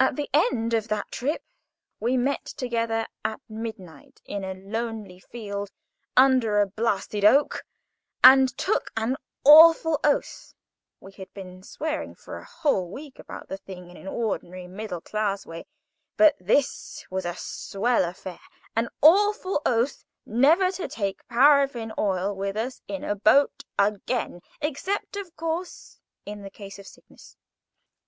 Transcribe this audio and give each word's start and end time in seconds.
At 0.00 0.16
the 0.16 0.28
end 0.34 0.74
of 0.74 0.88
that 0.88 1.12
trip 1.12 1.40
we 2.00 2.16
met 2.16 2.44
together 2.44 3.06
at 3.24 3.40
midnight 3.48 4.20
in 4.24 4.42
a 4.42 4.52
lonely 4.52 5.20
field, 5.20 5.70
under 6.16 6.60
a 6.60 6.66
blasted 6.66 7.24
oak, 7.24 7.62
and 8.24 8.48
took 8.58 8.90
an 8.96 9.14
awful 9.44 10.00
oath 10.02 10.54
(we 10.98 11.12
had 11.12 11.32
been 11.34 11.62
swearing 11.62 12.16
for 12.16 12.36
a 12.36 12.44
whole 12.44 12.90
week 12.90 13.20
about 13.20 13.46
the 13.46 13.56
thing 13.56 13.90
in 13.90 13.96
an 13.96 14.08
ordinary, 14.08 14.66
middle 14.66 15.00
class 15.00 15.46
way, 15.46 15.66
but 16.16 16.34
this 16.40 17.06
was 17.08 17.24
a 17.24 17.36
swell 17.36 18.04
affair)—an 18.04 18.88
awful 19.02 19.62
oath 19.64 20.04
never 20.26 20.72
to 20.72 20.88
take 20.88 21.28
paraffine 21.28 21.92
oil 21.96 22.34
with 22.34 22.56
us 22.56 22.82
in 22.88 23.04
a 23.04 23.14
boat 23.14 23.62
again 23.78 24.40
except, 24.60 25.14
of 25.16 25.36
course, 25.36 26.00
in 26.26 26.50
case 26.50 26.80
of 26.80 26.88
sickness. 26.88 27.36